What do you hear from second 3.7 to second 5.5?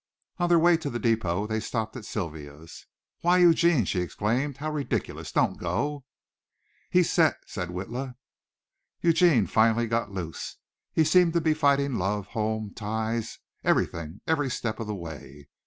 she exclaimed, "how ridiculous!